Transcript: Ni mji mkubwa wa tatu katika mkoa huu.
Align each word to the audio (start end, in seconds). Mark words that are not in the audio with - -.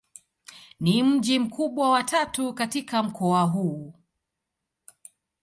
Ni 0.79 1.03
mji 1.03 1.39
mkubwa 1.39 1.89
wa 1.89 2.03
tatu 2.03 2.53
katika 2.53 3.03
mkoa 3.03 3.41
huu. 3.43 3.93